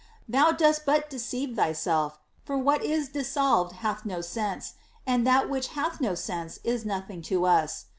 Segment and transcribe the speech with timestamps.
[0.27, 4.73] Thou dost but deceive thyself; for what is dissolved hath no sense,
[5.05, 7.85] and that which hath no sense is nothing to us.